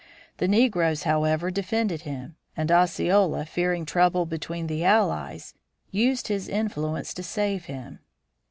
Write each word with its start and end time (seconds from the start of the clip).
The 0.37 0.47
negroes, 0.47 1.03
however, 1.03 1.51
defended 1.51 2.01
him, 2.01 2.35
and 2.57 2.71
Osceola, 2.71 3.45
fearing 3.45 3.85
trouble 3.85 4.25
between 4.25 4.65
the 4.65 4.83
allies, 4.83 5.53
used 5.91 6.27
his 6.27 6.49
influence 6.49 7.13
to 7.13 7.21
save 7.21 7.65
him. 7.65 7.99